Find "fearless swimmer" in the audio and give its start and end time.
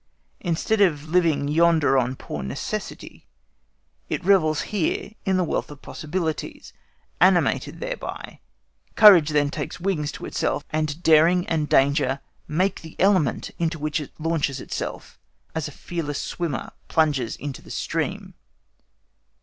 15.71-16.71